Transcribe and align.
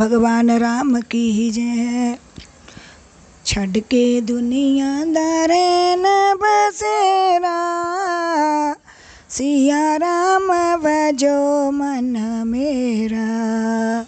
ਭਗਵਾਨ 0.00 0.50
ਰਾਮ 0.50 1.00
ਕੀ 1.00 1.50
ਜੈ 1.50 2.16
ਛੱਡ 3.44 3.78
ਕੇ 3.78 4.20
ਦੁਨੀਆ 4.20 4.86
ਦਾ 5.04 5.46
ਰਹਿਣ 5.46 6.06
ਬਸੇਰਾ 6.34 7.56
ਸਿਆ 9.28 9.98
ਰਾਮ 9.98 10.52
ਵਜੋ 10.80 11.70
ਮਨ 11.70 12.16
ਮੇਰਾ 12.44 14.04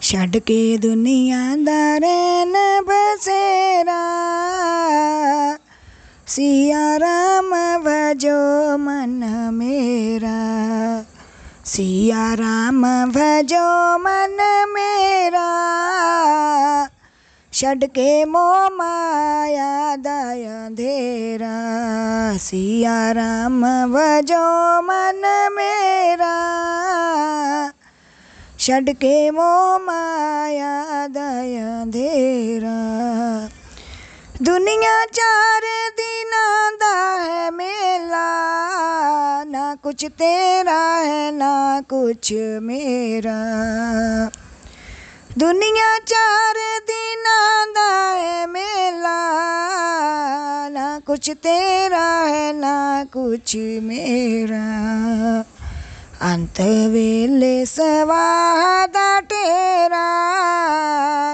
ਛੱਡ 0.00 0.36
ਕੇ 0.38 0.76
ਦੁਨੀਆ 0.76 1.38
ਦਾ 1.56 1.98
ਰਹਿਣ 1.98 2.56
ਬਸੇਰਾ 2.82 4.00
ਸਿਆ 6.26 6.98
ਰਾਮ 6.98 7.54
ਵਜੋ 7.82 8.78
ਮਨ 8.78 9.24
ਮੇਰਾ 9.52 11.04
ਸਿਆ 11.64 12.36
ਰਾਮ 12.36 12.84
ਭਜੋ 13.10 13.98
ਮਨ 13.98 14.40
षडके 17.55 18.25
मो 18.25 18.69
माया 18.75 19.95
दय 19.95 20.67
धेरा। 20.71 21.53
सिया 22.37 23.11
राम 23.11 23.65
वजो 23.65 24.81
मन 24.81 25.49
मेरा। 25.51 26.35
षडके 28.59 29.31
मो 29.31 29.79
माया 29.79 31.07
दय 31.07 31.83
धेरा। 31.87 32.75
दुनिया 34.41 35.05
चार 35.05 35.61
दिना 35.91 36.69
दा 36.71 37.21
है 37.23 37.51
मेला। 37.51 38.25
ना 39.43 39.75
कुछ 39.75 40.05
तेरा 40.05 40.95
है, 40.95 41.31
ना 41.31 41.81
कुछ 41.81 42.33
मेरा। 42.61 43.35
दुनिया 45.37 45.97
चार 45.97 46.53
दिन 46.89 47.23
मेला, 48.49 49.17
ना 50.69 50.99
कुछ 51.07 51.29
तेरा 51.29 52.05
है, 52.07 52.53
ना 52.53 53.03
कुछ 53.03 53.55
मेरा। 53.55 54.63
अंत 56.21 56.61
वेले 56.91 57.65
सवादा 57.65 59.21
तेरा 59.21 60.07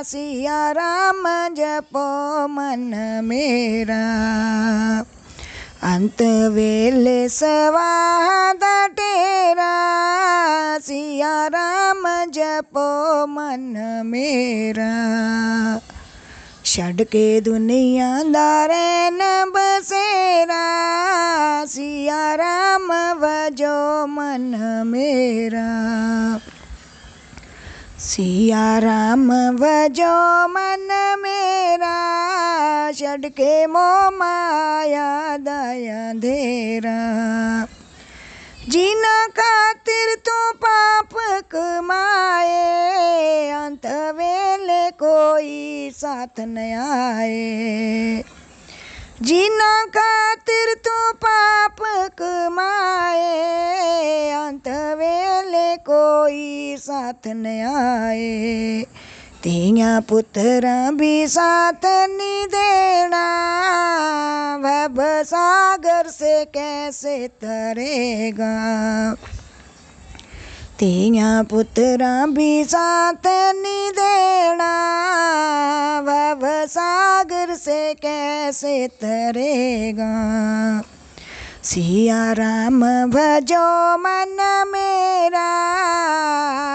सिया 0.03 0.71
राम 0.71 1.23
जपो 1.55 2.47
मन 2.47 3.21
मेरा। 3.23 4.03
अंत 5.95 6.21
वेले 6.51 7.29
सवादा 7.29 8.87
तेरा 8.87 9.73
सिया 10.79 11.47
राम 11.47 11.80
ਦਾ 12.50 12.60
ਟੇਰਾ 12.60 12.66
ਸਿਆ 12.66 12.66
ਰਾਮ 12.66 12.66
ਜਪੋ 12.66 13.26
ਮਨ 13.26 14.02
ਮੇਰਾ 14.04 15.80
ਛੱਡ 16.64 17.02
ਕੇ 17.02 17.40
ਦੁਨੀਆ 17.40 18.22
ਦਾ 18.30 18.66
ਰਹਿਣ 18.66 19.22
ਬਸੇਰਾ 19.50 20.64
ਸਿਆ 21.66 22.36
ਰਾਮ 22.36 22.92
ਵਜੋ 23.14 24.06
ਮਨ 24.06 24.56
ਮੇਰਾ 24.84 26.38
ਸਿਆ 27.98 28.80
ਰਾਮ 28.80 29.32
ਵਜੋ 29.56 30.48
ਮਨ 30.48 30.92
ਮੇਰਾ 31.18 32.92
ਛੱਡ 32.92 33.26
ਕੇ 33.26 33.66
ਮੋਹ 33.66 34.10
ਮਾਇਆ 34.10 35.36
ਦਾ 35.36 35.72
ਅੰਧੇਰਾ 35.72 37.66
ਜਿਨਾ 38.68 39.26
ਖਾਤਰ 39.28 40.16
ਤੂੰ 40.16 40.54
ਪਾਪ 40.54 41.14
साथ 46.21 46.39
नया 46.39 46.83
आए। 47.17 48.23
जीना 49.21 49.85
खातिर 49.85 50.73
तू 50.87 51.11
पाप 51.13 51.75
कमाए, 52.21 53.29
अंत 54.31 54.67
वेले 54.97 55.77
कोई 55.77 56.77
साथ 56.77 57.27
नया 57.27 57.71
आए। 58.07 58.85
तिया 59.43 59.99
पुत्र 59.99 60.91
भी 60.93 61.27
साथ 61.27 61.85
नहीं 61.85 62.45
देना 62.47 63.25
वब 64.61 65.01
सागर 65.23 66.07
से 66.07 66.45
कैसे 66.45 67.27
तरेगा? 67.27 68.55
तिया 70.79 71.43
पुत्र 71.43 72.27
भी 72.27 72.63
साथ 72.63 73.27
नहीं 73.55 73.91
देना 73.91 74.80
ਸਾਗਰ 77.50 77.54
ਸੇ 77.54 77.94
ਕੈਸੇ 77.94 78.88
ਤਰੇਗਾ 79.00 80.04
ਸਿਆ 81.62 82.18
ਰਾਮ 82.34 82.84
ਭਜੋ 83.10 83.96
ਮਨ 83.98 84.40
ਮੇਰਾ 84.66 85.46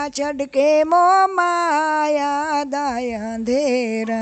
ਛੱਡ 0.09 0.43
ਕੇ 0.43 0.83
ਮੋਹ 0.83 1.27
ਮਾਇਆ 1.27 2.63
ਦਾ 2.63 2.83
ਅੰਧੇਰਾ 3.27 4.19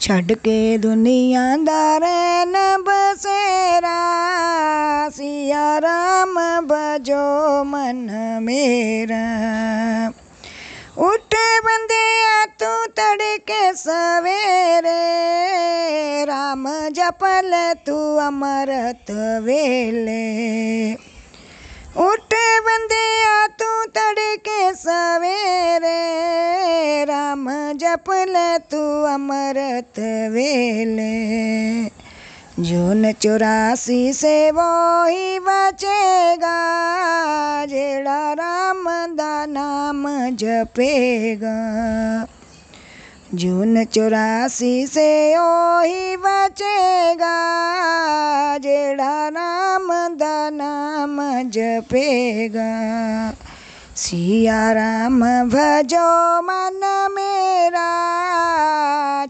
ਛੱਡ 0.00 0.32
ਕੇ 0.34 0.76
ਦੁਨੀਆ 0.78 1.46
ਦਾ 1.64 1.96
ਰਹਿਣ 1.98 2.56
ਬਸੇਰਾ 2.82 3.96
ਸਿਆ 5.10 5.80
ਰਾਮ 5.80 6.38
ਭਜੋ 6.66 7.64
ਮਨ 7.64 8.10
ਮੇਰਾ 8.40 9.24
उठे 10.99 11.59
बंदे 11.59 12.25
आ 12.25 12.45
तू 12.45 12.85
तड़के 12.85 13.73
सवेरे, 13.73 14.95
राम 16.25 16.65
जपल 16.89 17.51
तू 17.85 18.17
अमरत 18.17 19.11
वेले। 19.43 20.93
उठे 22.07 22.59
बंदे 22.59 23.23
आ 23.23 23.47
तू 23.47 23.85
तड़के 23.85 24.73
सवेरे, 24.73 25.95
राम 27.03 27.47
जपल 27.73 28.57
तू 28.71 28.83
अमरत 29.05 29.99
वेले। 30.31 31.88
जून 32.59 33.11
चौरासी 33.11 34.13
से 34.13 34.51
वो 34.51 34.63
ही 35.05 35.39
बचेगा, 35.39 36.55
जेड़ा 37.65 38.33
राम 38.33 38.83
दा 39.15 39.45
नाम 39.45 40.03
जपेगा। 40.35 41.55
जून 43.33 43.83
चौरासी 43.85 44.87
से 44.87 45.37
ओ 45.37 45.79
ही 45.81 46.17
बचेगा, 46.17 47.37
जेड़ा 48.57 49.27
राम 49.27 49.87
दा 50.15 50.49
नाम 50.49 51.17
जपेगा। 51.49 52.71
सिया 53.95 54.71
राम 54.71 55.19
भजो 55.49 56.09
मन 56.41 56.81
में 57.11 57.28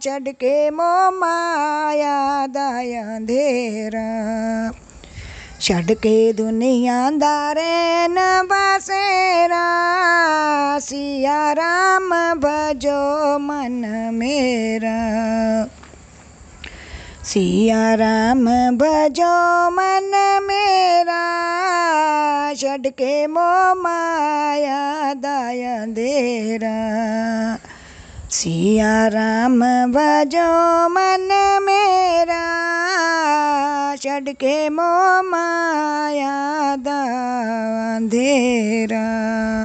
ਛੱਡ 0.01 0.29
ਕੇ 0.31 0.71
ਮੋਹ 0.71 1.11
ਮਾਇਆ 1.13 2.47
ਦਾ 2.47 2.69
ਅੰਧੇਰਾ 3.17 4.01
ਛੱਡ 5.61 5.93
ਕੇ 5.93 6.33
ਦੁਨੀਆ 6.33 7.11
ਦਾ 7.11 7.53
ਰਹਿਣ 7.53 8.19
ਬਸੇਰਾ 8.45 9.63
ਸਿਆ 10.79 11.55
ਰਾਮ 11.55 12.15
ਭਜੋ 12.37 13.39
ਮਨ 13.39 13.87
ਮੇਰਾ 14.13 14.97
ਸਿਆ 17.25 17.97
ਰਾਮ 17.97 18.49
ਭਜੋ 18.77 19.71
ਮਨ 19.71 20.15
ਮੇਰਾ 20.43 21.23
ਛੱਡ 22.55 22.89
ਕੇ 22.89 23.27
ਮੋਹ 23.27 23.75
ਮਾਇਆ 23.75 25.15
ਦਾ 25.15 25.39
ਅੰਧੇਰਾ 25.85 26.75
सिया 28.32 29.08
राम 29.08 29.60
भजो 29.92 30.90
मन 30.90 31.30
मेरा 31.64 32.46
चढ़ 33.96 34.34
के 34.34 34.70
मो 34.70 35.24
माया 35.24 36.40
अंधेरा। 37.96 39.50